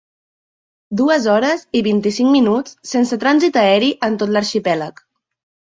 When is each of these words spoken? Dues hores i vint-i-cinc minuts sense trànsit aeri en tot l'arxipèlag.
Dues 1.01 1.27
hores 1.33 1.65
i 1.81 1.83
vint-i-cinc 1.89 2.33
minuts 2.39 2.75
sense 2.95 3.23
trànsit 3.27 3.61
aeri 3.67 3.95
en 4.11 4.21
tot 4.25 4.37
l'arxipèlag. 4.39 5.09